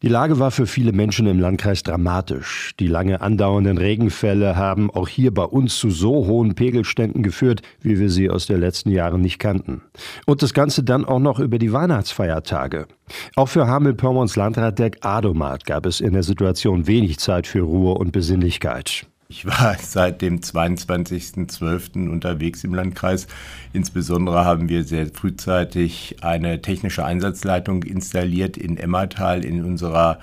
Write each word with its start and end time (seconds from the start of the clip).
Die 0.00 0.08
Lage 0.08 0.38
war 0.38 0.52
für 0.52 0.68
viele 0.68 0.92
Menschen 0.92 1.26
im 1.26 1.40
Landkreis 1.40 1.82
dramatisch. 1.82 2.72
Die 2.78 2.86
lange 2.86 3.20
andauernden 3.20 3.78
Regenfälle 3.78 4.54
haben 4.54 4.92
auch 4.92 5.08
hier 5.08 5.34
bei 5.34 5.42
uns 5.42 5.76
zu 5.76 5.90
so 5.90 6.26
hohen 6.28 6.54
Pegelständen 6.54 7.24
geführt, 7.24 7.62
wie 7.80 7.98
wir 7.98 8.08
sie 8.08 8.30
aus 8.30 8.46
den 8.46 8.60
letzten 8.60 8.90
Jahren 8.90 9.20
nicht 9.20 9.40
kannten. 9.40 9.82
Und 10.24 10.42
das 10.42 10.54
Ganze 10.54 10.84
dann 10.84 11.04
auch 11.04 11.18
noch 11.18 11.40
über 11.40 11.58
die 11.58 11.72
Weihnachtsfeiertage. 11.72 12.86
Auch 13.34 13.48
für 13.48 13.66
Hamel-Pyrmons 13.66 14.36
Landrat 14.36 14.78
Dirk 14.78 14.98
Adomat 15.00 15.64
gab 15.64 15.84
es 15.84 16.00
in 16.00 16.12
der 16.12 16.22
Situation 16.22 16.86
wenig 16.86 17.18
Zeit 17.18 17.48
für 17.48 17.62
Ruhe 17.62 17.94
und 17.94 18.12
Besinnlichkeit. 18.12 19.04
Ich 19.30 19.44
war 19.44 19.76
seit 19.82 20.22
dem 20.22 20.40
22.12. 20.40 22.08
unterwegs 22.08 22.64
im 22.64 22.72
Landkreis. 22.72 23.26
Insbesondere 23.74 24.46
haben 24.46 24.70
wir 24.70 24.84
sehr 24.84 25.06
frühzeitig 25.08 26.16
eine 26.22 26.62
technische 26.62 27.04
Einsatzleitung 27.04 27.82
installiert 27.82 28.56
in 28.56 28.78
Emmertal 28.78 29.44
in 29.44 29.64
unserer 29.64 30.18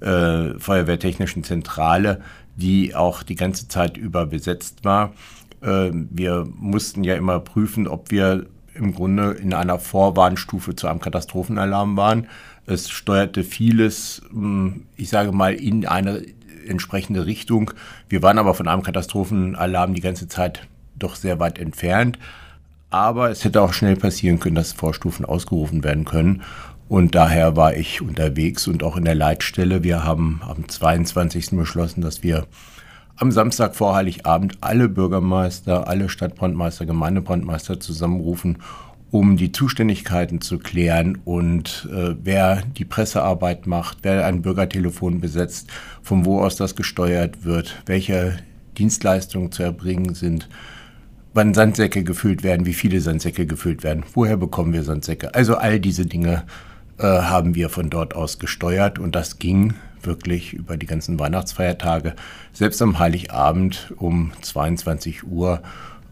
äh, 0.00 0.58
Feuerwehrtechnischen 0.58 1.42
Zentrale, 1.42 2.20
die 2.56 2.94
auch 2.94 3.22
die 3.22 3.34
ganze 3.34 3.66
Zeit 3.68 3.96
über 3.96 4.26
besetzt 4.26 4.84
war. 4.84 5.14
Äh, 5.62 5.90
wir 5.92 6.46
mussten 6.54 7.02
ja 7.02 7.14
immer 7.14 7.40
prüfen, 7.40 7.88
ob 7.88 8.10
wir 8.10 8.44
im 8.74 8.94
Grunde 8.94 9.32
in 9.32 9.54
einer 9.54 9.78
Vorwarnstufe 9.78 10.76
zu 10.76 10.86
einem 10.86 11.00
Katastrophenalarm 11.00 11.96
waren. 11.96 12.26
Es 12.66 12.90
steuerte 12.90 13.42
vieles, 13.42 14.20
hm, 14.30 14.84
ich 14.96 15.08
sage 15.08 15.32
mal, 15.32 15.54
in 15.54 15.86
eine 15.86 16.22
entsprechende 16.66 17.26
Richtung. 17.26 17.72
Wir 18.08 18.22
waren 18.22 18.38
aber 18.38 18.54
von 18.54 18.68
einem 18.68 18.82
Katastrophenalarm 18.82 19.94
die 19.94 20.00
ganze 20.00 20.28
Zeit 20.28 20.66
doch 20.98 21.16
sehr 21.16 21.40
weit 21.40 21.58
entfernt. 21.58 22.18
Aber 22.90 23.30
es 23.30 23.44
hätte 23.44 23.62
auch 23.62 23.72
schnell 23.72 23.96
passieren 23.96 24.40
können, 24.40 24.56
dass 24.56 24.72
Vorstufen 24.72 25.24
ausgerufen 25.24 25.84
werden 25.84 26.04
können. 26.04 26.42
Und 26.88 27.14
daher 27.14 27.56
war 27.56 27.76
ich 27.76 28.02
unterwegs 28.02 28.66
und 28.66 28.82
auch 28.82 28.96
in 28.96 29.04
der 29.04 29.14
Leitstelle. 29.14 29.84
Wir 29.84 30.02
haben 30.02 30.40
am 30.46 30.68
22. 30.68 31.50
beschlossen, 31.50 32.00
dass 32.00 32.24
wir 32.24 32.46
am 33.16 33.30
Samstag 33.30 33.76
vor 33.76 33.94
Heiligabend 33.94 34.58
alle 34.60 34.88
Bürgermeister, 34.88 35.86
alle 35.86 36.08
Stadtbrandmeister, 36.08 36.86
Gemeindebrandmeister 36.86 37.78
zusammenrufen, 37.78 38.58
um 39.10 39.36
die 39.36 39.52
Zuständigkeiten 39.52 40.40
zu 40.40 40.58
klären 40.58 41.18
und 41.24 41.88
äh, 41.92 42.14
wer 42.22 42.62
die 42.76 42.84
Pressearbeit 42.84 43.66
macht, 43.66 43.98
wer 44.02 44.24
ein 44.24 44.42
Bürgertelefon 44.42 45.20
besetzt, 45.20 45.70
von 46.02 46.24
wo 46.24 46.40
aus 46.40 46.56
das 46.56 46.76
gesteuert 46.76 47.44
wird, 47.44 47.82
welche 47.86 48.38
Dienstleistungen 48.78 49.50
zu 49.50 49.64
erbringen 49.64 50.14
sind, 50.14 50.48
wann 51.34 51.54
Sandsäcke 51.54 52.04
gefüllt 52.04 52.42
werden, 52.42 52.66
wie 52.66 52.74
viele 52.74 53.00
Sandsäcke 53.00 53.46
gefüllt 53.46 53.82
werden, 53.82 54.04
woher 54.14 54.36
bekommen 54.36 54.72
wir 54.72 54.84
Sandsäcke. 54.84 55.34
Also 55.34 55.56
all 55.56 55.80
diese 55.80 56.06
Dinge 56.06 56.44
äh, 56.98 57.04
haben 57.04 57.54
wir 57.54 57.68
von 57.68 57.90
dort 57.90 58.14
aus 58.14 58.38
gesteuert 58.38 58.98
und 58.98 59.14
das 59.14 59.38
ging 59.38 59.74
wirklich 60.02 60.52
über 60.52 60.76
die 60.76 60.86
ganzen 60.86 61.18
Weihnachtsfeiertage. 61.18 62.14
Selbst 62.52 62.80
am 62.80 62.98
Heiligabend 62.98 63.92
um 63.96 64.32
22 64.40 65.24
Uhr 65.24 65.62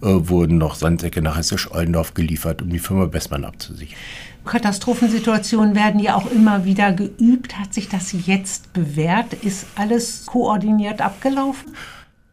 wurden 0.01 0.59
noch 0.59 0.75
Sandsäcke 0.75 1.23
nach 1.23 1.37
Hessisch-Ollendorf 1.37 2.15
geliefert, 2.15 2.63
um 2.63 2.71
die 2.71 2.79
Firma 2.79 3.07
Bessmann 3.07 3.45
abzusichern. 3.45 3.99
Katastrophensituationen 4.45 5.75
werden 5.75 6.01
ja 6.01 6.15
auch 6.15 6.31
immer 6.31 6.65
wieder 6.65 6.93
geübt. 6.93 7.59
Hat 7.59 7.75
sich 7.75 7.89
das 7.89 8.15
jetzt 8.27 8.73
bewährt? 8.73 9.35
Ist 9.35 9.67
alles 9.77 10.27
koordiniert 10.27 11.01
abgelaufen? 11.03 11.75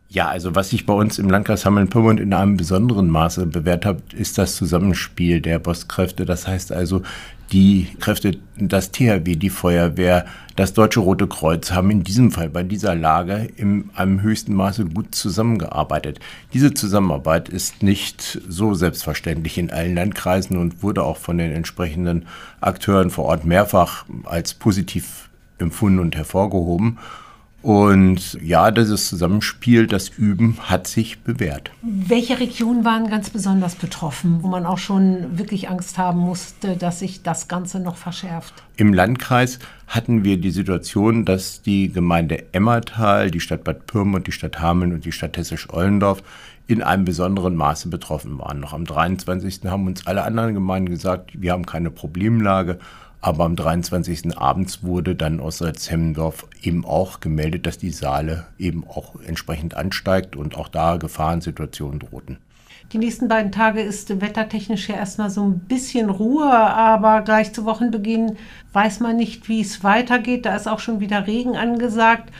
Ja, 0.08 0.30
also 0.30 0.56
was 0.56 0.70
sich 0.70 0.86
bei 0.86 0.94
uns 0.94 1.20
im 1.20 1.30
Landkreis 1.30 1.66
Hameln-Pyrmont 1.66 2.22
in 2.22 2.34
einem 2.34 2.56
besonderen 2.56 3.10
Maße 3.10 3.48
bewährt 3.48 3.86
hat, 3.86 4.14
ist 4.14 4.38
das 4.38 4.56
Zusammenspiel 4.56 5.42
der 5.42 5.60
Bosskräfte. 5.60 6.24
Das 6.24 6.48
heißt 6.48 6.72
also, 6.72 7.02
die 7.52 7.88
Kräfte, 8.00 8.38
das 8.58 8.92
THW, 8.92 9.36
die 9.36 9.50
Feuerwehr, 9.50 10.26
das 10.56 10.74
Deutsche 10.74 11.02
Rote 11.02 11.28
Kreuz 11.28 11.72
haben 11.72 11.92
in 11.92 12.04
diesem 12.04 12.32
Fall 12.32 12.50
bei 12.50 12.64
dieser 12.64 12.96
Lage 12.96 13.50
in 13.58 13.90
einem 13.94 14.22
höchsten 14.22 14.54
Maße 14.54 14.86
gut 14.86 15.14
zusammengearbeitet. 15.14 16.20
Diese 16.54 16.74
Zusammenarbeit 16.74 17.50
ist 17.50 17.84
nicht 17.84 18.42
so 18.48 18.74
selbstverständlich 18.74 19.58
in 19.58 19.70
allen 19.70 19.96
Landkreisen 19.96 20.58
und 20.58 20.82
wurde 20.82 21.04
auch 21.04 21.18
von 21.18 21.38
den 21.38 21.52
entsprechenden 21.52 22.26
Akteuren 22.62 23.10
vor 23.10 23.26
Ort 23.26 23.46
mehrfach 23.46 24.06
als 24.24 24.54
positiv 24.54 25.30
empfunden 25.58 26.00
und 26.00 26.16
hervorgehoben. 26.16 26.98
Und 27.66 28.38
ja, 28.44 28.70
dieses 28.70 29.08
Zusammenspiel, 29.08 29.88
das 29.88 30.10
Üben 30.10 30.56
hat 30.70 30.86
sich 30.86 31.22
bewährt. 31.22 31.72
Welche 31.82 32.40
Regionen 32.40 32.86
waren 32.86 33.10
ganz 33.10 33.32
besonders 33.32 33.74
betroffen, 33.74 34.44
wo 34.44 34.48
man 34.50 34.68
auch 34.68 34.78
schon 34.78 35.40
wirklich 35.40 35.68
Angst 35.68 35.98
haben 35.98 36.20
musste, 36.20 36.78
dass 36.78 37.00
sich 37.00 37.24
das 37.24 37.48
Ganze 37.48 37.80
noch 37.80 37.98
verschärft? 37.98 38.54
Im 38.76 38.94
Landkreis 38.94 39.58
hatten 39.88 40.24
wir 40.24 40.38
die 40.38 40.52
Situation, 40.52 41.26
dass 41.26 41.64
die 41.64 41.92
Gemeinde 41.92 42.54
Emmertal, 42.54 43.32
die 43.32 43.40
Stadt 43.40 43.64
Bad 43.64 43.88
Pyrmont, 43.88 44.28
die 44.28 44.32
Stadt 44.32 44.60
Hameln 44.60 44.94
und 44.94 45.04
die 45.04 45.12
Stadt 45.12 45.36
Hessisch-Ollendorf 45.36 46.22
in 46.68 46.84
einem 46.84 47.06
besonderen 47.06 47.56
Maße 47.56 47.90
betroffen 47.90 48.38
waren. 48.38 48.60
Noch 48.60 48.74
am 48.74 48.86
23. 48.86 49.62
haben 49.66 49.88
uns 49.88 50.06
alle 50.06 50.22
anderen 50.22 50.54
Gemeinden 50.54 50.90
gesagt, 50.90 51.32
wir 51.42 51.52
haben 51.52 51.66
keine 51.66 51.90
Problemlage. 51.90 52.78
Aber 53.26 53.46
am 53.46 53.56
23. 53.56 54.38
abends 54.38 54.84
wurde 54.84 55.16
dann 55.16 55.40
aus 55.40 55.58
Salzhemmendorf 55.58 56.48
eben 56.62 56.86
auch 56.86 57.22
gemeldet, 57.22 57.66
dass 57.66 57.80
die 57.80 57.90
Saale 57.90 58.46
eben 58.60 58.88
auch 58.88 59.20
entsprechend 59.20 59.74
ansteigt 59.74 60.36
und 60.36 60.56
auch 60.56 60.68
da 60.68 60.98
Gefahrensituationen 60.98 62.02
drohten. 62.02 62.38
Die 62.94 63.00
nächsten 63.00 63.28
beiden 63.28 63.52
Tage 63.52 63.82
ist 63.82 64.22
wettertechnisch 64.22 64.90
ja 64.90 64.98
erstmal 64.98 65.32
so 65.32 65.44
ein 65.44 65.58
bisschen 65.58 66.12
Ruhe, 66.12 66.54
aber 66.54 67.24
gleich 67.24 67.52
zu 67.52 67.66
Wochenbeginn 67.66 68.38
weiß 68.74 69.00
man 69.00 69.16
nicht, 69.16 69.50
wie 69.50 69.62
es 69.62 69.84
weitergeht. 69.84 70.46
Da 70.46 70.56
ist 70.56 70.68
auch 70.68 70.80
schon 70.80 71.00
wieder 71.00 71.26
Regen 71.26 71.56
angesagt. 71.56 72.32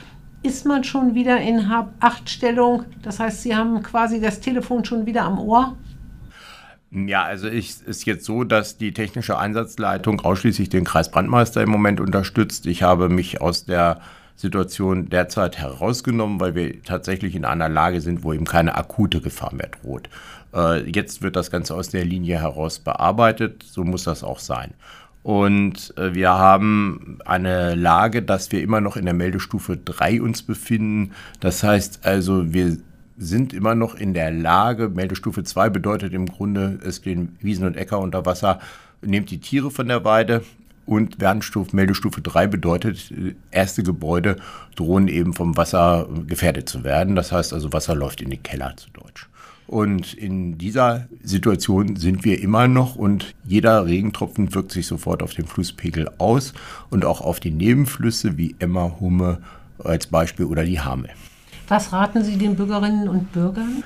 Ist 0.44 0.66
man 0.66 0.84
schon 0.84 1.16
wieder 1.16 1.40
in 1.40 1.68
Hab-8-Stellung? 1.68 2.84
Das 3.02 3.18
heißt, 3.18 3.42
Sie 3.42 3.56
haben 3.56 3.82
quasi 3.82 4.20
das 4.20 4.38
Telefon 4.38 4.84
schon 4.84 5.04
wieder 5.04 5.24
am 5.24 5.40
Ohr? 5.40 5.76
Ja, 6.90 7.24
also 7.24 7.48
es 7.48 7.82
ist 7.82 8.06
jetzt 8.06 8.24
so, 8.24 8.44
dass 8.44 8.78
die 8.78 8.92
technische 8.92 9.38
Einsatzleitung 9.38 10.20
ausschließlich 10.20 10.68
den 10.68 10.84
Kreisbrandmeister 10.84 11.62
im 11.62 11.70
Moment 11.70 12.00
unterstützt. 12.00 12.66
Ich 12.66 12.82
habe 12.82 13.08
mich 13.08 13.40
aus 13.40 13.64
der 13.64 14.00
Situation 14.36 15.08
derzeit 15.08 15.58
herausgenommen, 15.58 16.40
weil 16.40 16.54
wir 16.54 16.82
tatsächlich 16.82 17.34
in 17.34 17.44
einer 17.44 17.68
Lage 17.68 18.00
sind, 18.00 18.22
wo 18.22 18.32
eben 18.32 18.44
keine 18.44 18.76
akute 18.76 19.20
Gefahr 19.20 19.52
mehr 19.54 19.70
droht. 19.82 20.08
Äh, 20.54 20.88
jetzt 20.90 21.22
wird 21.22 21.36
das 21.36 21.50
Ganze 21.50 21.74
aus 21.74 21.88
der 21.88 22.04
Linie 22.04 22.40
heraus 22.40 22.78
bearbeitet. 22.78 23.64
So 23.64 23.82
muss 23.82 24.04
das 24.04 24.22
auch 24.22 24.38
sein. 24.38 24.74
Und 25.22 25.92
äh, 25.96 26.14
wir 26.14 26.30
haben 26.30 27.18
eine 27.24 27.74
Lage, 27.74 28.22
dass 28.22 28.52
wir 28.52 28.62
immer 28.62 28.80
noch 28.80 28.96
in 28.96 29.06
der 29.06 29.14
Meldestufe 29.14 29.76
3 29.76 30.22
uns 30.22 30.42
befinden. 30.42 31.12
Das 31.40 31.64
heißt 31.64 32.06
also, 32.06 32.52
wir 32.52 32.76
sind 33.18 33.52
immer 33.52 33.74
noch 33.74 33.94
in 33.94 34.14
der 34.14 34.30
Lage, 34.30 34.88
Meldestufe 34.88 35.44
2 35.44 35.70
bedeutet 35.70 36.12
im 36.12 36.26
Grunde, 36.26 36.78
es 36.84 36.96
stehen 36.96 37.36
Wiesen 37.40 37.66
und 37.66 37.76
Äcker 37.76 37.98
unter 37.98 38.26
Wasser, 38.26 38.60
nehmt 39.02 39.30
die 39.30 39.38
Tiere 39.40 39.70
von 39.70 39.88
der 39.88 40.04
Weide. 40.04 40.42
Und 40.84 41.20
Warnstufe, 41.20 41.74
Meldestufe 41.74 42.20
3 42.20 42.46
bedeutet, 42.46 43.12
erste 43.50 43.82
Gebäude 43.82 44.36
drohen 44.76 45.08
eben 45.08 45.34
vom 45.34 45.56
Wasser 45.56 46.08
gefährdet 46.28 46.68
zu 46.68 46.84
werden. 46.84 47.16
Das 47.16 47.32
heißt 47.32 47.52
also, 47.52 47.72
Wasser 47.72 47.96
läuft 47.96 48.20
in 48.20 48.30
die 48.30 48.36
Keller 48.36 48.76
zu 48.76 48.88
Deutsch. 48.90 49.28
Und 49.66 50.14
in 50.14 50.58
dieser 50.58 51.08
Situation 51.24 51.96
sind 51.96 52.24
wir 52.24 52.40
immer 52.40 52.68
noch 52.68 52.94
und 52.94 53.34
jeder 53.44 53.84
Regentropfen 53.84 54.54
wirkt 54.54 54.70
sich 54.70 54.86
sofort 54.86 55.24
auf 55.24 55.34
den 55.34 55.46
Flusspegel 55.46 56.08
aus 56.18 56.52
und 56.88 57.04
auch 57.04 57.20
auf 57.20 57.40
die 57.40 57.50
Nebenflüsse 57.50 58.38
wie 58.38 58.54
Emmer, 58.60 59.00
Humme 59.00 59.38
als 59.82 60.06
Beispiel 60.06 60.46
oder 60.46 60.64
die 60.64 60.80
Hamel. 60.80 61.10
Was 61.68 61.92
raten 61.92 62.22
Sie 62.22 62.36
den 62.38 62.56
Bürgerinnen 62.56 63.08
und 63.08 63.32
Bürgern? 63.32 63.82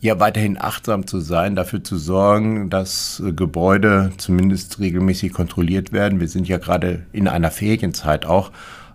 Ja, 0.00 0.20
weiterhin 0.20 0.60
achtsam 0.60 1.06
zu 1.06 1.20
sein, 1.20 1.56
dafür 1.56 1.82
zu 1.82 1.96
sorgen, 1.96 2.68
dass 2.68 3.22
äh, 3.24 3.32
Gebäude 3.32 4.12
zumindest 4.18 4.78
regelmäßig 4.78 5.32
kontrolliert 5.32 5.92
werden. 5.92 6.20
Wir 6.20 6.28
sind 6.28 6.46
ja 6.46 6.58
gerade 6.58 7.06
in 7.12 7.26
einer 7.26 7.50
Ferienzeit 7.50 8.26
auch. 8.26 8.50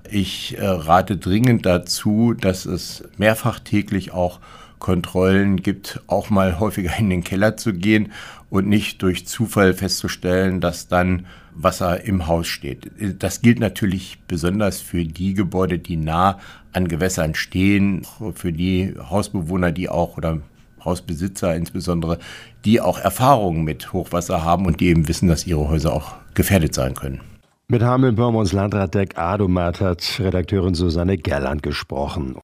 Ich 0.09 0.57
äh, 0.57 0.65
rate 0.65 1.17
dringend 1.17 1.65
dazu, 1.65 2.33
dass 2.33 2.65
es 2.65 3.03
mehrfach 3.17 3.59
täglich 3.59 4.11
auch 4.11 4.39
Kontrollen 4.79 5.61
gibt, 5.61 6.01
auch 6.07 6.29
mal 6.29 6.59
häufiger 6.59 6.97
in 6.97 7.09
den 7.09 7.23
Keller 7.23 7.57
zu 7.57 7.73
gehen 7.73 8.11
und 8.49 8.67
nicht 8.67 9.01
durch 9.01 9.27
Zufall 9.27 9.73
festzustellen, 9.73 10.61
dass 10.61 10.87
dann 10.87 11.25
Wasser 11.53 12.03
im 12.03 12.27
Haus 12.27 12.47
steht. 12.47 12.89
Das 13.19 13.41
gilt 13.41 13.59
natürlich 13.59 14.19
besonders 14.27 14.79
für 14.79 15.03
die 15.03 15.33
Gebäude, 15.33 15.77
die 15.77 15.97
nah 15.97 16.39
an 16.71 16.87
Gewässern 16.87 17.35
stehen, 17.35 18.05
für 18.33 18.53
die 18.53 18.95
Hausbewohner, 18.97 19.71
die 19.71 19.89
auch 19.89 20.17
oder 20.17 20.39
Hausbesitzer 20.83 21.55
insbesondere, 21.55 22.19
die 22.65 22.79
auch 22.79 22.99
Erfahrungen 22.99 23.63
mit 23.63 23.91
Hochwasser 23.91 24.43
haben 24.43 24.65
und 24.65 24.79
die 24.79 24.87
eben 24.87 25.07
wissen, 25.07 25.27
dass 25.27 25.45
ihre 25.45 25.67
Häuser 25.67 25.93
auch 25.93 26.13
gefährdet 26.33 26.73
sein 26.73 26.93
können. 26.93 27.21
Mit 27.71 27.83
Hameln-Pyrmons 27.83 28.51
Landrat 28.51 28.95
Dirk 28.95 29.17
Adomat 29.19 29.79
hat 29.79 30.19
Redakteurin 30.19 30.73
Susanne 30.73 31.19
Gerland 31.19 31.61
gesprochen. 31.61 32.33